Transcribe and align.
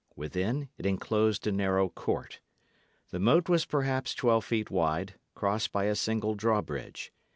Within, 0.15 0.67
it 0.79 0.85
enclosed 0.87 1.45
a 1.45 1.51
narrow 1.51 1.87
court. 1.87 2.39
The 3.11 3.19
moat 3.19 3.47
was 3.47 3.65
perhaps 3.65 4.15
twelve 4.15 4.43
feet 4.43 4.71
wide, 4.71 5.13
crossed 5.35 5.71
by 5.71 5.83
a 5.83 5.93
single 5.95 6.33
drawbridge. 6.33 7.13